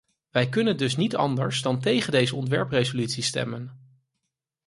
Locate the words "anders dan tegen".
1.15-2.11